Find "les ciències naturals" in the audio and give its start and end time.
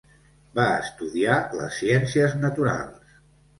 1.61-3.15